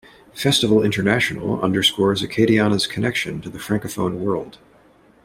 [0.33, 4.57] Festival International underscores Acadiana's connection to the Francophone world.